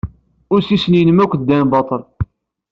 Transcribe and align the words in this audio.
Ussisen-nnem 0.55 1.19
akk 1.23 1.33
ddan 1.41 1.65
baṭel. 1.71 2.01